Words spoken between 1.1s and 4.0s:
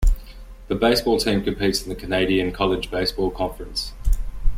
team competes in the Canadian College Baseball Conference.